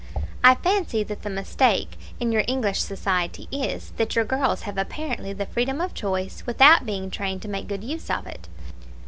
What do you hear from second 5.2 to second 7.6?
the freedom of choice without being trained to